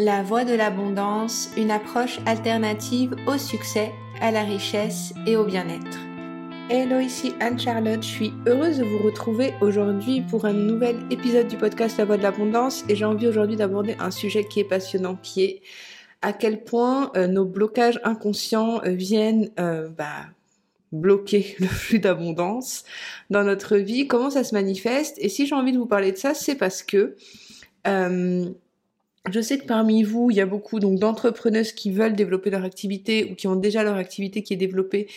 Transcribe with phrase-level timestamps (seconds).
[0.00, 3.90] La voie de l'abondance, une approche alternative au succès,
[4.20, 5.98] à la richesse et au bien-être.
[6.70, 11.56] Hello, ici Anne-Charlotte, je suis heureuse de vous retrouver aujourd'hui pour un nouvel épisode du
[11.56, 15.16] podcast La voie de l'abondance et j'ai envie aujourd'hui d'aborder un sujet qui est passionnant,
[15.16, 15.62] qui est
[16.22, 20.26] à quel point euh, nos blocages inconscients euh, viennent euh, bah,
[20.92, 22.84] bloquer le flux d'abondance
[23.30, 25.16] dans notre vie, comment ça se manifeste?
[25.18, 27.16] Et si j'ai envie de vous parler de ça, c'est parce que
[29.32, 33.28] je sais que parmi vous, il y a beaucoup d'entrepreneuses qui veulent développer leur activité
[33.30, 35.08] ou qui ont déjà leur activité qui est développée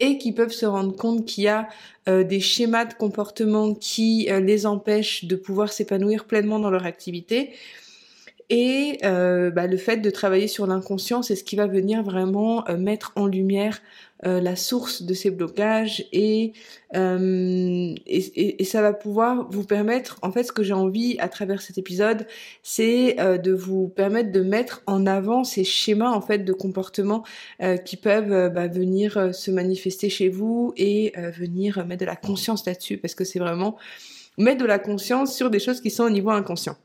[0.00, 1.68] et qui peuvent se rendre compte qu'il y a
[2.08, 6.86] euh, des schémas de comportement qui euh, les empêchent de pouvoir s'épanouir pleinement dans leur
[6.86, 7.50] activité.
[8.48, 12.64] Et euh, bah, le fait de travailler sur l'inconscient, c'est ce qui va venir vraiment
[12.78, 13.80] mettre en lumière
[14.26, 16.52] euh, la source de ces blocages et,
[16.94, 21.62] et, et, ça va pouvoir vous permettre, en fait, ce que j'ai envie à travers
[21.62, 22.26] cet épisode,
[22.62, 27.22] c'est de vous permettre de mettre en avant ces schémas en fait de comportement
[27.84, 32.98] qui peuvent bah, venir se manifester chez vous et venir mettre de la conscience là-dessus,
[32.98, 33.76] parce que c'est vraiment
[34.36, 36.76] mettre de la conscience sur des choses qui sont au niveau inconscient.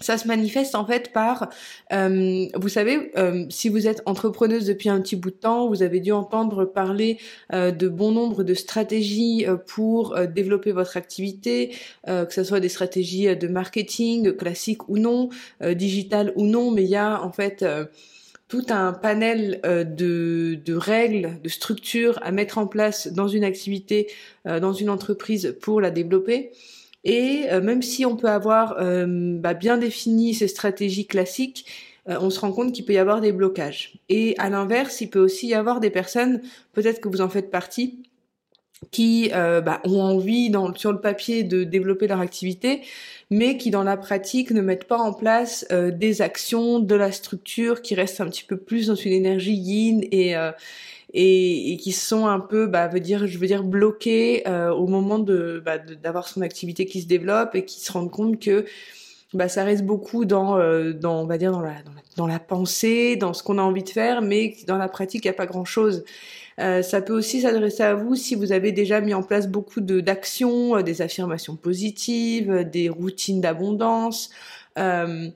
[0.00, 1.50] Ça se manifeste en fait par,
[1.92, 5.84] euh, vous savez, euh, si vous êtes entrepreneuse depuis un petit bout de temps, vous
[5.84, 7.18] avez dû entendre parler
[7.52, 11.74] euh, de bon nombre de stratégies pour développer votre activité,
[12.06, 15.28] que ce soit des stratégies de marketing classiques ou non,
[15.62, 17.64] digitales ou non, mais il y a en fait
[18.48, 24.08] tout un panel de, de, règles, de structures à mettre en place dans une activité,
[24.44, 26.52] dans une entreprise pour la développer.
[27.04, 29.06] Et euh, même si on peut avoir euh,
[29.38, 31.66] bah, bien défini ces stratégies classiques,
[32.08, 33.98] euh, on se rend compte qu'il peut y avoir des blocages.
[34.08, 36.40] Et à l'inverse, il peut aussi y avoir des personnes,
[36.72, 38.02] peut-être que vous en faites partie,
[38.90, 42.82] qui bah, ont envie sur le papier de développer leur activité,
[43.36, 47.82] mais qui dans la pratique ne mettent pas en place des actions, de la structure,
[47.82, 50.34] qui restent un petit peu plus dans une énergie yin et
[51.14, 54.88] et, et qui sont un peu, bah, veut dire, je veux dire, bloqués euh, au
[54.88, 58.66] moment de bah, d'avoir son activité qui se développe et qui se rendent compte que
[59.32, 62.26] bah, ça reste beaucoup dans, euh, dans, on va dire, dans la, dans la, dans
[62.26, 65.34] la pensée, dans ce qu'on a envie de faire, mais dans la pratique, il n'y
[65.34, 66.04] a pas grand-chose.
[66.60, 69.80] Euh, ça peut aussi s'adresser à vous si vous avez déjà mis en place beaucoup
[69.80, 74.30] d'actions, euh, des affirmations positives, des routines d'abondance.
[74.78, 75.30] Euh,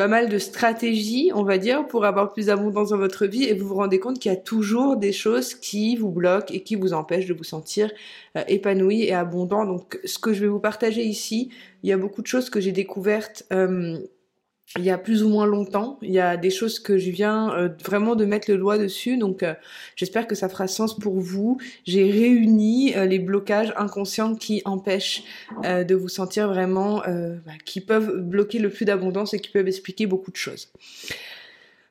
[0.00, 3.52] pas mal de stratégies, on va dire, pour avoir plus d'abondance dans votre vie et
[3.52, 6.74] vous vous rendez compte qu'il y a toujours des choses qui vous bloquent et qui
[6.74, 7.92] vous empêchent de vous sentir
[8.38, 9.66] euh, épanoui et abondant.
[9.66, 11.50] Donc, ce que je vais vous partager ici,
[11.82, 13.44] il y a beaucoup de choses que j'ai découvertes.
[13.52, 13.98] Euh,
[14.76, 15.98] il y a plus ou moins longtemps.
[16.00, 19.16] Il y a des choses que je viens euh, vraiment de mettre le doigt dessus,
[19.16, 19.54] donc euh,
[19.96, 21.58] j'espère que ça fera sens pour vous.
[21.84, 25.24] J'ai réuni euh, les blocages inconscients qui empêchent
[25.64, 30.06] de vous sentir vraiment, bah, qui peuvent bloquer le flux d'abondance et qui peuvent expliquer
[30.06, 30.72] beaucoup de choses.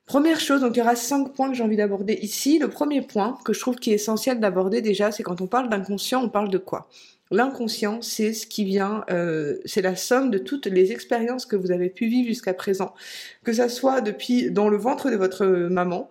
[0.06, 2.58] Première chose, donc il y aura cinq points que j'ai envie d'aborder ici.
[2.58, 5.70] Le premier point que je trouve qui est essentiel d'aborder déjà, c'est quand on parle
[5.70, 6.90] d'inconscient, on parle de quoi?
[7.32, 11.72] L'inconscient, c'est ce qui vient, euh, c'est la somme de toutes les expériences que vous
[11.72, 12.94] avez pu vivre jusqu'à présent,
[13.44, 16.10] que ça soit depuis dans le ventre de votre maman,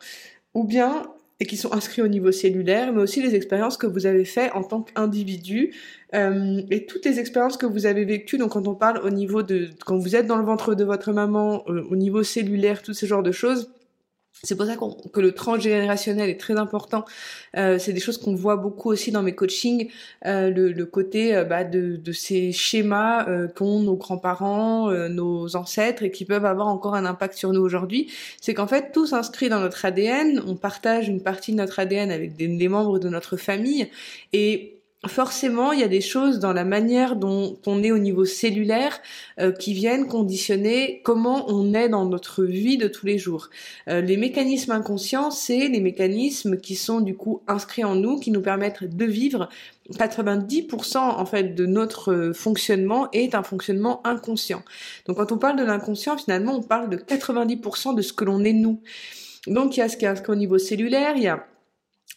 [0.55, 1.03] ou bien
[1.41, 4.51] et qui sont inscrits au niveau cellulaire, mais aussi les expériences que vous avez faites
[4.55, 5.73] en tant qu'individu
[6.15, 8.39] euh, et toutes les expériences que vous avez vécues.
[8.39, 11.13] Donc, quand on parle au niveau de quand vous êtes dans le ventre de votre
[11.13, 13.71] maman, euh, au niveau cellulaire, tout ce genre de choses,
[14.43, 14.77] c'est pour ça
[15.13, 17.05] que le transgénérationnel est très important.
[17.57, 19.91] Euh, c'est des choses qu'on voit beaucoup aussi dans mes coachings,
[20.27, 25.09] euh, le, le, côté euh, bah, de, de, ces schémas euh, qu'ont nos grands-parents, euh,
[25.09, 28.13] nos ancêtres et qui peuvent avoir encore un impact sur nous aujourd'hui.
[28.41, 30.41] C'est qu'en fait, tout s'inscrit dans notre ADN.
[30.47, 33.91] On partage une partie de notre ADN avec des, des membres de notre famille
[34.33, 38.25] et forcément, il y a des choses dans la manière dont on est au niveau
[38.25, 39.01] cellulaire
[39.39, 43.49] euh, qui viennent conditionner comment on est dans notre vie de tous les jours.
[43.89, 48.33] Euh, les mécanismes inconscients, c'est les mécanismes qui sont du coup inscrits en nous, qui
[48.33, 49.49] nous permettent de vivre.
[49.93, 54.63] 90% en fait de notre fonctionnement est un fonctionnement inconscient.
[55.07, 58.45] Donc quand on parle de l'inconscient, finalement, on parle de 90% de ce que l'on
[58.45, 58.81] est nous.
[59.47, 61.47] Donc il y a ce qui est inscrit au niveau cellulaire, il y a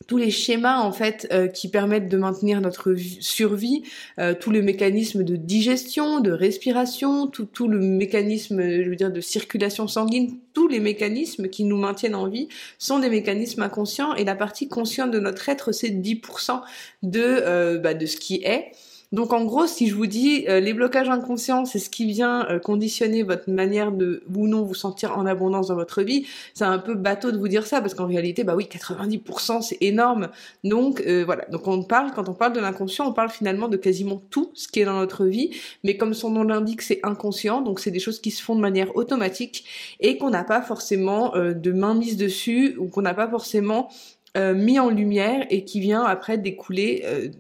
[0.08, 3.84] tous les schémas en fait euh, qui permettent de maintenir notre survie,
[4.20, 9.12] euh, tous les mécanismes de digestion, de respiration, tout, tout le mécanisme, je veux dire,
[9.12, 12.48] de circulation sanguine, tous les mécanismes qui nous maintiennent en vie
[12.78, 16.62] sont des mécanismes inconscients et la partie consciente de notre être c'est 10%
[17.04, 18.72] de euh, bah, de ce qui est
[19.12, 22.48] Donc en gros, si je vous dis euh, les blocages inconscients, c'est ce qui vient
[22.50, 26.64] euh, conditionner votre manière de ou non vous sentir en abondance dans votre vie, c'est
[26.64, 30.30] un peu bateau de vous dire ça parce qu'en réalité, bah oui, 90% c'est énorme.
[30.64, 33.76] Donc euh, voilà, donc on parle quand on parle de l'inconscient, on parle finalement de
[33.76, 35.52] quasiment tout ce qui est dans notre vie,
[35.84, 38.62] mais comme son nom l'indique, c'est inconscient, donc c'est des choses qui se font de
[38.62, 39.66] manière automatique
[40.00, 43.90] et qu'on n'a pas forcément de main mise dessus ou qu'on n'a pas forcément
[44.38, 47.32] mis en lumière et qui vient après découler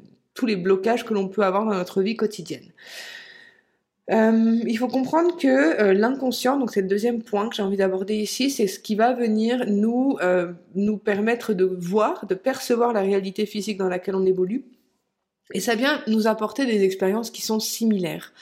[0.45, 2.71] les blocages que l'on peut avoir dans notre vie quotidienne.
[4.09, 7.77] Euh, il faut comprendre que euh, l'inconscient, donc c'est le deuxième point que j'ai envie
[7.77, 12.91] d'aborder ici, c'est ce qui va venir nous, euh, nous permettre de voir, de percevoir
[12.91, 14.65] la réalité physique dans laquelle on évolue.
[15.53, 18.33] Et ça vient nous apporter des expériences qui sont similaires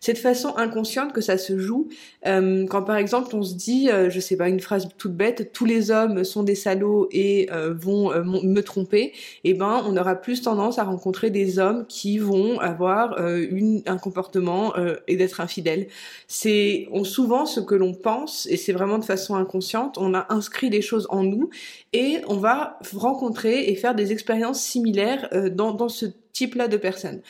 [0.00, 1.88] cette façon inconsciente que ça se joue.
[2.26, 5.52] Euh, quand par exemple on se dit, euh, je sais pas, une phrase toute bête,
[5.52, 9.12] tous les hommes sont des salauds et euh, vont me tromper,
[9.44, 13.98] eh ben on aura plus tendance à rencontrer des hommes qui vont avoir une, un
[13.98, 14.72] comportement
[15.06, 15.88] et d'être infidèles.
[16.28, 19.98] C'est souvent ce que l'on pense et c'est vraiment de façon inconsciente.
[19.98, 21.50] On a inscrit des choses en nous
[21.92, 27.20] et on va rencontrer et faire des expériences similaires dans, dans ce type-là de personnes.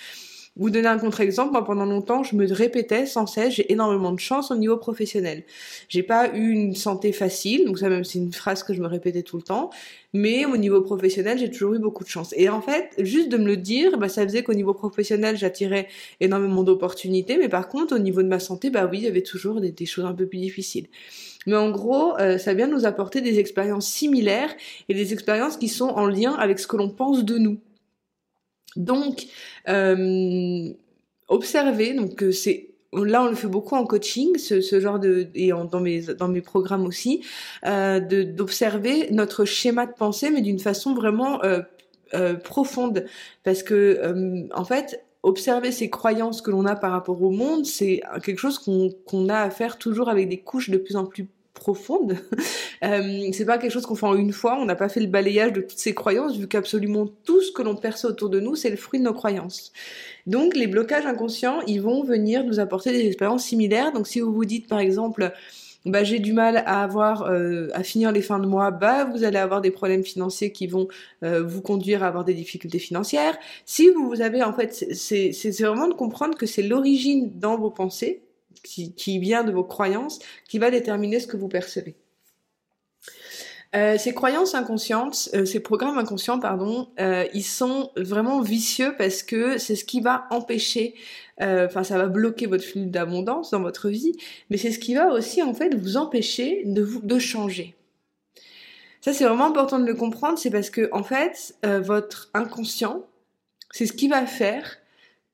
[0.61, 4.21] Vous donner un contre-exemple, moi pendant longtemps, je me répétais sans cesse, j'ai énormément de
[4.21, 5.45] chance au niveau professionnel.
[5.89, 8.87] J'ai pas eu une santé facile, donc ça même c'est une phrase que je me
[8.87, 9.71] répétais tout le temps,
[10.13, 12.35] mais au niveau professionnel, j'ai toujours eu beaucoup de chance.
[12.37, 15.89] Et en fait, juste de me le dire, bah, ça faisait qu'au niveau professionnel, j'attirais
[16.21, 19.23] énormément d'opportunités, mais par contre, au niveau de ma santé, bah oui, il y avait
[19.23, 20.89] toujours des, choses un peu plus difficiles.
[21.47, 24.55] Mais en gros, euh, ça vient nous apporter des expériences similaires
[24.91, 27.61] et des expériences qui sont en lien avec ce que l'on pense de nous.
[28.77, 29.27] Donc,
[29.69, 30.73] euh,
[31.29, 35.65] observer, donc c'est là on le fait beaucoup en coaching, ce, genre de et en,
[35.65, 37.25] dans mes dans mes programmes aussi,
[37.67, 41.61] euh, d'observer notre schéma de pensée, mais d'une façon vraiment euh,
[42.15, 43.07] euh, profonde,
[43.45, 48.03] parce que en fait observer ces croyances que l'on a par rapport au monde, c'est
[48.25, 51.29] quelque chose qu'on qu'on a à faire toujours avec des couches de plus en plus
[51.55, 52.17] profonde.
[52.85, 54.59] euh, c'est pas quelque chose qu'on fait en une fois.
[54.61, 57.63] On n'a pas fait le balayage de toutes ces croyances, vu qu'absolument tout ce que
[57.63, 59.73] l'on perçoit autour de nous, c'est le fruit de nos croyances.
[60.27, 63.93] Donc, les blocages inconscients, ils vont venir nous apporter des expériences similaires.
[63.93, 65.33] Donc, si vous vous dites, par exemple,
[65.87, 69.25] bah, j'ai du mal à avoir euh, à finir les fins de mois, bah vous
[69.25, 70.89] allez avoir des problèmes financiers qui vont
[71.25, 73.39] euh, vous conduire à avoir des difficultés financières.
[73.65, 77.71] Si vous, vous avez en fait, c'est vraiment de comprendre que c'est l'origine dans vos
[77.71, 78.21] pensées,
[78.63, 80.19] qui, vient de vos croyances,
[80.49, 81.97] qui va déterminer ce que vous percevez.
[83.77, 89.23] Euh, ces croyances inconscientes, euh, ces programmes inconscients, pardon, euh, ils sont vraiment vicieux parce
[89.23, 90.95] que c'est ce qui va empêcher,
[91.41, 94.13] enfin ça va bloquer votre flux d'abondance dans votre vie,
[94.51, 97.75] mais c'est ce qui va aussi en fait vous empêcher de de changer.
[99.01, 103.07] Ça c'est vraiment important de le comprendre, c'est parce que en fait votre inconscient,
[103.71, 104.80] c'est ce qui va faire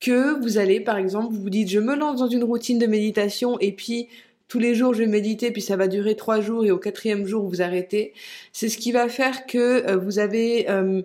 [0.01, 2.87] que vous allez, par exemple, vous vous dites, je me lance dans une routine de
[2.87, 4.09] méditation et puis
[4.49, 7.27] tous les jours je vais méditer, puis ça va durer trois jours et au quatrième
[7.27, 8.13] jour vous arrêtez.
[8.53, 11.03] C'est ce qui va faire que euh, vous avez euh,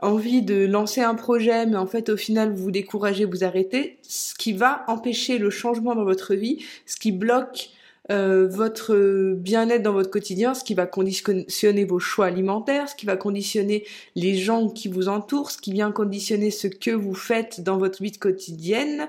[0.00, 3.98] envie de lancer un projet, mais en fait au final vous vous découragez, vous arrêtez.
[4.02, 7.70] Ce qui va empêcher le changement dans votre vie, ce qui bloque
[8.10, 13.04] euh, votre bien-être dans votre quotidien, ce qui va conditionner vos choix alimentaires, ce qui
[13.04, 13.84] va conditionner
[14.14, 18.02] les gens qui vous entourent, ce qui vient conditionner ce que vous faites dans votre
[18.02, 19.08] vie quotidienne,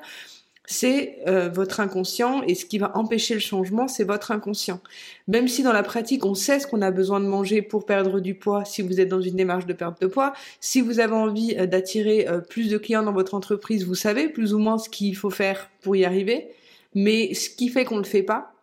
[0.65, 4.81] c'est euh, votre inconscient et ce qui va empêcher le changement, c'est votre inconscient.
[5.29, 8.19] Même si dans la pratique, on sait ce qu'on a besoin de manger pour perdre
[8.19, 11.15] du poids, si vous êtes dans une démarche de perte de poids, si vous avez
[11.15, 14.89] envie euh, d'attirer plus de clients dans votre entreprise, vous savez plus ou moins ce
[14.89, 16.49] qu'il faut faire pour y arriver,
[16.93, 18.53] mais ce qui fait qu'on ne le fait pas,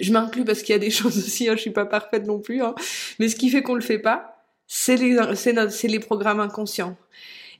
[0.00, 2.40] je m'inclus parce qu'il y a des choses aussi, hein, je suis pas parfaite non
[2.40, 2.74] plus, hein.
[3.18, 5.18] mais ce qui fait qu'on le fait pas, c'est les,
[5.84, 6.96] les programmes inconscients.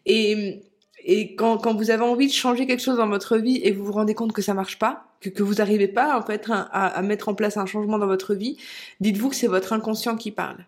[0.06, 0.62] Et,
[1.04, 3.84] et quand, quand vous avez envie de changer quelque chose dans votre vie et vous
[3.84, 7.02] vous rendez compte que ça marche pas, que, que vous n'arrivez pas en fait à,
[7.02, 8.56] mettre en place un changement dans votre vie,
[9.00, 10.64] dites-vous que c'est votre inconscient qui parle.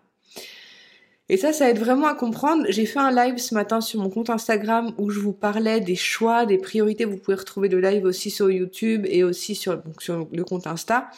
[1.27, 2.65] Et ça, ça aide vraiment à comprendre.
[2.69, 5.95] J'ai fait un live ce matin sur mon compte Instagram où je vous parlais des
[5.95, 7.05] choix, des priorités.
[7.05, 11.09] Vous pouvez retrouver le live aussi sur YouTube et aussi sur, le compte Insta.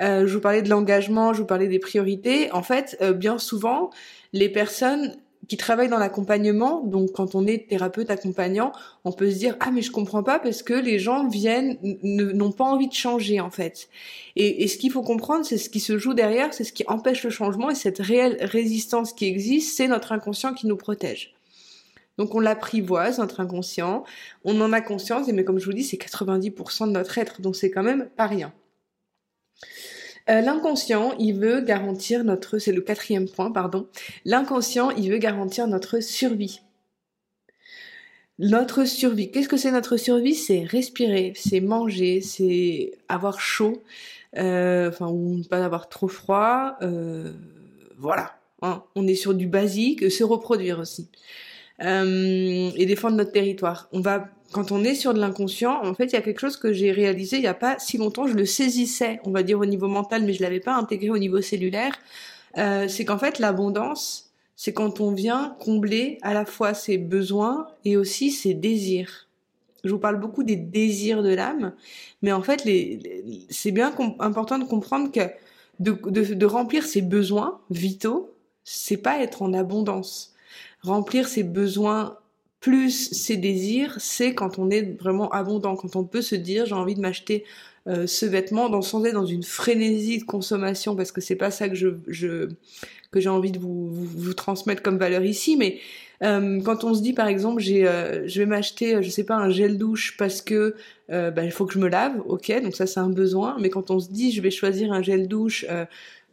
[0.00, 2.50] Euh, je vous parlais de l'engagement, je vous parlais des priorités.
[2.52, 3.90] En fait, euh, bien souvent,
[4.32, 5.14] les personnes
[5.48, 8.72] qui travaillent dans l'accompagnement, donc quand on est thérapeute accompagnant,
[9.04, 12.52] on peut se dire ah mais je comprends pas parce que les gens viennent n'ont
[12.52, 13.88] pas envie de changer en fait.
[14.34, 17.22] Et, ce qu'il faut comprendre, c'est ce qui se joue derrière, c'est ce qui empêche
[17.24, 21.34] le changement et cette réelle résistance qui existe, c'est notre inconscient qui nous protège.
[22.18, 24.04] Donc on l'apprivoise, notre inconscient,
[24.44, 27.56] on en a conscience, mais comme je vous dis, c'est 90% de notre être, donc
[27.56, 28.52] c'est quand même pas rien.
[30.28, 33.88] Euh, l'inconscient, il veut garantir notre, c'est le quatrième point, pardon.
[34.24, 36.60] L'inconscient, il veut garantir notre survie.
[38.38, 39.30] Notre survie.
[39.30, 40.34] Qu'est-ce que c'est notre survie?
[40.34, 43.82] C'est respirer, c'est manger, c'est avoir chaud,
[44.36, 46.76] euh, enfin ou ne pas avoir trop froid.
[46.82, 47.32] Euh,
[47.96, 48.36] voilà.
[48.62, 48.82] Hein.
[48.94, 51.08] On est sur du basique, se reproduire aussi.
[51.80, 53.88] Et défendre notre territoire.
[53.92, 56.56] On va, quand on est sur de l'inconscient, en fait, il y a quelque chose
[56.56, 58.26] que j'ai réalisé il n'y a pas si longtemps.
[58.26, 61.18] Je le saisissais, on va dire au niveau mental, mais je l'avais pas intégré au
[61.18, 61.98] niveau cellulaire.
[62.58, 67.68] Euh, c'est qu'en fait, l'abondance, c'est quand on vient combler à la fois ses besoins
[67.84, 69.28] et aussi ses désirs.
[69.84, 71.72] Je vous parle beaucoup des désirs de l'âme,
[72.22, 72.66] mais en fait,
[73.50, 75.20] c'est bien important de comprendre que
[75.78, 78.34] de, de remplir ses besoins vitaux,
[78.64, 80.34] c'est pas être en abondance
[80.86, 82.16] remplir ses besoins
[82.60, 86.74] plus ses désirs, c'est quand on est vraiment abondant, quand on peut se dire j'ai
[86.74, 87.44] envie de m'acheter
[87.86, 91.52] euh, ce vêtement dans, sans être dans une frénésie de consommation, parce que c'est pas
[91.52, 95.78] ça que j'ai envie de vous, transmettre comme valeur ici, mais
[96.22, 99.50] euh, quand on se dit par exemple euh, je vais m'acheter je sais pas un
[99.50, 100.74] gel douche parce que
[101.08, 103.90] bah, il faut que je me lave, ok donc ça c'est un besoin, mais quand
[103.90, 105.64] on se dit je vais choisir un gel douche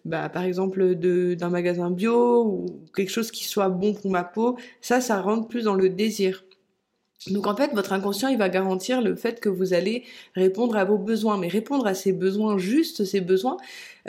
[0.05, 4.57] bah, par exemple d'un magasin bio ou quelque chose qui soit bon pour ma peau,
[4.81, 6.43] ça, ça rentre plus dans le désir.
[7.27, 10.03] Donc en fait, votre inconscient, il va garantir le fait que vous allez
[10.35, 11.37] répondre à vos besoins.
[11.37, 13.57] Mais répondre à ces besoins, juste ces besoins,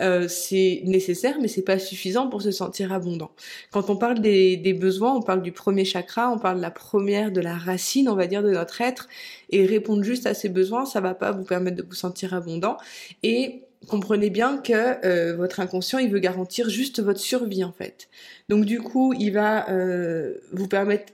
[0.01, 3.31] euh, c'est nécessaire, mais c'est pas suffisant pour se sentir abondant.
[3.71, 6.73] Quand on parle des, des, besoins, on parle du premier chakra, on parle de la
[6.73, 9.09] première, de la racine, on va dire, de notre être.
[9.51, 12.77] Et répondre juste à ces besoins, ça va pas vous permettre de vous sentir abondant.
[13.23, 14.73] Et comprenez bien que
[15.05, 18.09] euh, votre inconscient, il veut garantir juste votre survie en fait.
[18.49, 21.13] Donc du coup, il va euh, vous permettre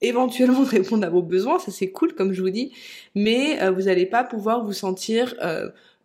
[0.00, 2.72] éventuellement de répondre à vos besoins, ça c'est cool comme je vous dis,
[3.14, 5.34] mais euh, vous n'allez pas pouvoir vous sentir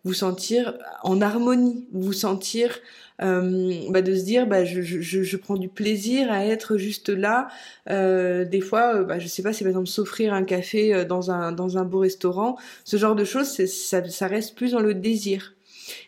[0.04, 0.74] vous sentir
[1.04, 2.80] en harmonie, vous sentir
[3.20, 7.50] bah, de se dire bah je, je, je, prends du plaisir à être juste là.
[7.88, 11.78] des fois, bah, je sais pas, c'est par exemple s'offrir un café dans un dans
[11.78, 15.54] un beau restaurant, ce genre de choses, ça, ça reste plus dans le désir.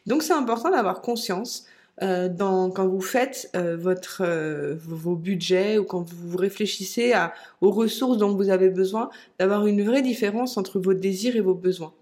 [0.06, 1.66] Donc c'est important d'avoir conscience
[2.02, 7.14] euh, quand vous faites euh, votre, euh, vos budgets ou quand vous réfléchissez
[7.62, 11.54] aux ressources dont vous avez besoin, d'avoir une vraie différence entre vos désirs et vos
[11.54, 11.94] besoins.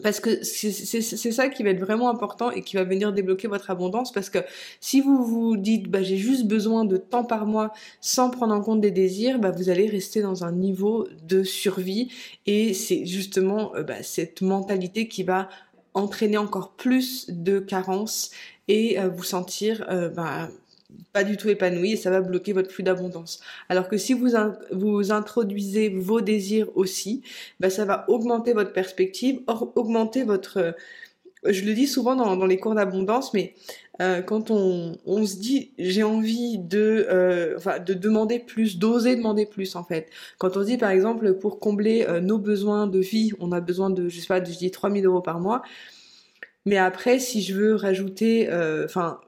[0.00, 3.68] Parce que c'est ça qui va être vraiment important et qui va venir débloquer votre
[3.72, 4.12] abondance.
[4.12, 4.38] Parce que
[4.80, 8.60] si vous vous dites, bah, j'ai juste besoin de temps par mois sans prendre en
[8.60, 12.12] compte des désirs, bah, vous allez rester dans un niveau de survie.
[12.46, 15.48] Et c'est justement bah, cette mentalité qui va
[15.94, 18.30] entraîner encore plus de carences
[18.68, 20.48] et euh, vous sentir euh, bah,
[21.12, 23.40] pas du tout épanoui et ça va bloquer votre flux d'abondance.
[23.68, 24.30] Alors que si vous,
[24.72, 27.22] vous introduisez vos désirs aussi,
[27.60, 30.74] bah, ça va augmenter votre perspective, augmenter votre
[31.44, 33.54] je le dis souvent dans, dans les cours d'abondance, mais
[34.00, 39.16] euh, quand on, on, se dit j'ai envie de, euh, enfin, de demander plus, d'oser
[39.16, 40.08] demander plus en fait.
[40.38, 43.90] Quand on dit par exemple pour combler euh, nos besoins de vie, on a besoin
[43.90, 45.62] de, je sais pas, je dis 3000 euros par mois.
[46.68, 49.20] Mais après, si je veux rajouter, euh, enfin,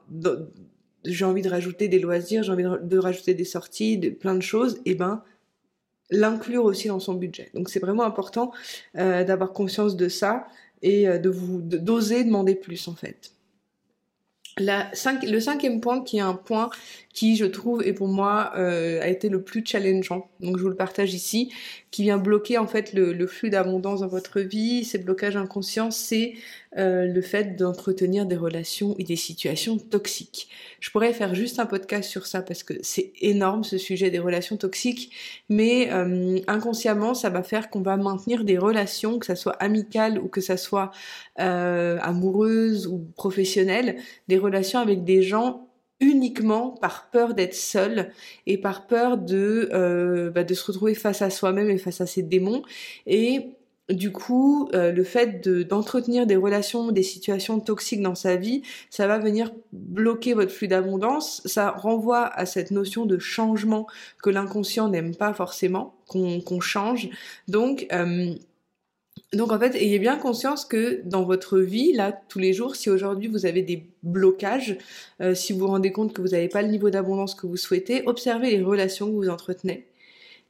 [1.05, 4.41] j'ai envie de rajouter des loisirs, j'ai envie de, rajouter des sorties, de, plein de
[4.41, 5.23] choses, et eh ben
[6.11, 7.49] l'inclure aussi dans son budget.
[7.55, 8.51] Donc c'est vraiment important
[8.97, 10.45] euh, d'avoir conscience de ça
[10.81, 13.31] et euh, de vous d'oser demander plus en fait.
[14.57, 16.69] Le cinquième point qui est un point
[17.13, 20.69] qui je trouve et pour moi euh, a été le plus challengeant, donc je vous
[20.69, 21.51] le partage ici,
[21.91, 26.35] qui vient bloquer en fait le, flux d'abondance dans votre vie, ces blocages inconscients, c'est
[26.77, 30.47] euh, le fait d'entretenir des relations et des situations toxiques.
[30.79, 34.19] Je pourrais faire juste un podcast sur ça parce que c'est énorme ce sujet des
[34.19, 35.11] relations toxiques,
[35.49, 40.17] mais euh, inconsciemment ça va faire qu'on va maintenir des relations, que ça soit amicales
[40.17, 40.91] ou que ça soit
[41.39, 43.97] euh, amoureuses ou professionnelles,
[44.29, 45.67] des relations avec des gens
[46.01, 48.11] uniquement par peur d'être seul
[48.47, 52.05] et par peur de euh, bah, de se retrouver face à soi-même et face à
[52.05, 52.63] ses démons
[53.05, 53.51] et
[53.93, 59.07] du coup, euh, le fait d'entretenir des relations, des situations toxiques dans sa vie, ça
[59.07, 61.41] va venir bloquer votre flux d'abondance.
[61.45, 63.87] Ça renvoie à cette notion de changement
[64.23, 67.09] que l'inconscient n'aime pas forcément, qu'on change.
[67.47, 68.33] Donc, euh,
[69.33, 72.89] donc en fait, ayez bien conscience que dans votre vie, là, tous les jours, si
[72.89, 74.77] aujourd'hui vous avez des blocages,
[75.21, 77.55] euh, si vous vous rendez compte que vous n'avez pas le niveau d'abondance que vous
[77.55, 79.87] souhaitez, observez les relations que vous entretenez,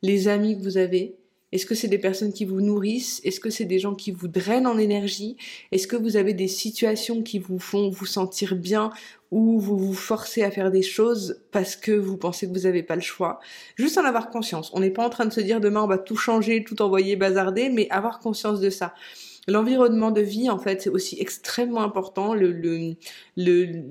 [0.02, 1.16] les amis que vous avez,
[1.52, 3.20] est-ce que c'est des personnes qui vous nourrissent?
[3.24, 5.36] Est-ce que c'est des gens qui vous drainent en énergie?
[5.72, 8.92] Est-ce que vous avez des situations qui vous font vous sentir bien
[9.32, 12.84] ou vous vous forcez à faire des choses parce que vous pensez que vous n'avez
[12.84, 13.40] pas le choix?
[13.76, 14.72] Juste en avoir conscience.
[14.74, 17.16] On n'est pas en train de se dire demain on va tout changer, tout envoyer
[17.18, 18.94] bazarder, mais avoir conscience de ça.
[19.48, 22.34] L'environnement de vie, en fait, c'est aussi extrêmement important.
[22.34, 22.96] Le, le,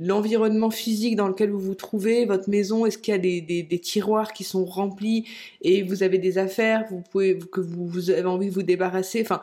[0.01, 4.33] l'environnement physique dans lequel vous vous trouvez, votre maison, est-ce qu'il y a des, tiroirs
[4.33, 5.27] qui sont remplis
[5.63, 9.23] et vous avez des affaires, que vous, avez envie de vous débarrasser?
[9.23, 9.41] Enfin,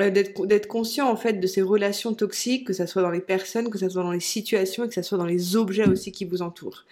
[0.00, 3.20] euh, d'être d'être conscient en fait de ces relations toxiques, que ça soit dans les
[3.20, 6.10] personnes, que ça soit dans les situations et que ça soit dans les objets aussi
[6.10, 6.84] qui vous entourent.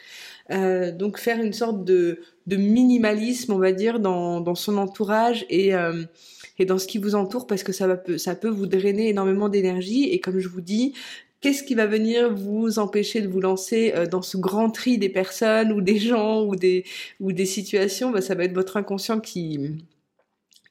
[0.53, 6.05] Euh, donc faire une sorte de, minimalisme, on va dire, dans, son entourage et euh,
[6.59, 10.05] et dans ce qui vous entoure parce que ça peut vous drainer énormément d'énergie.
[10.11, 10.95] Et comme je vous dis
[11.43, 15.09] Qu'est-ce qui va venir vous empêcher de vous lancer euh, dans ce grand tri des
[15.09, 16.85] personnes ou des gens ou des
[17.19, 18.13] ou des situations?
[18.13, 19.59] Bah, Ça va être votre inconscient qui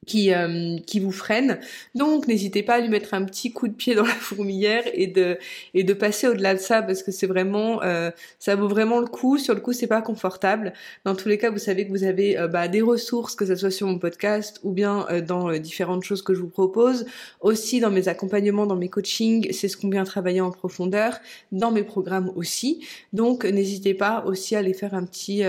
[0.08, 1.60] qui, euh, qui vous freine.
[1.94, 5.08] Donc n'hésitez pas à lui mettre un petit coup de pied dans la fourmilière et
[5.08, 5.38] de
[5.74, 9.06] et de passer au-delà de ça parce que c'est vraiment euh, ça vaut vraiment le
[9.06, 9.38] coup.
[9.38, 10.74] Sur le coup c'est pas confortable.
[11.06, 13.56] Dans tous les cas vous savez que vous avez euh, bah, des ressources que ce
[13.56, 17.06] soit sur mon podcast ou bien dans différentes choses que je vous propose.
[17.40, 21.20] Aussi dans mes accompagnements, dans mes coachings, c'est ce qu'on vient travailler en profondeur.
[21.52, 22.86] Dans mes programmes aussi.
[23.14, 25.44] Donc n'hésitez pas aussi à aller faire un petit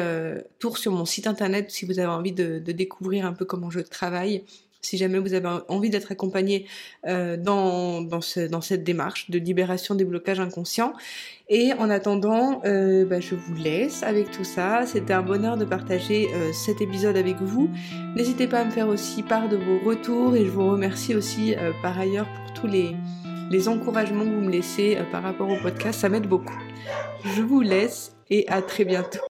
[0.58, 3.70] tour sur mon site internet si vous avez envie de, de découvrir un peu comment
[3.70, 4.42] je travaille
[4.82, 6.66] si jamais vous avez envie d'être accompagné
[7.06, 10.92] euh, dans, dans, ce, dans, cette démarche de libération des blocages inconscients.
[11.48, 14.84] Et en attendant, euh, bah, je vous laisse avec tout ça.
[14.86, 17.70] C'était un bonheur de partager euh, cet épisode avec vous.
[18.16, 21.54] N'hésitez pas à me faire aussi part de vos retours et je vous remercie aussi
[21.82, 22.94] par ailleurs pour tous les,
[23.68, 26.00] encouragements que vous me laissez par rapport au podcast.
[26.00, 26.58] Ça m'aide beaucoup.
[27.36, 29.31] Je vous laisse et à très bientôt.